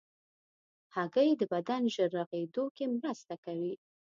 [0.95, 3.73] هګۍ د بدن ژر رغېدو کې مرسته کوي.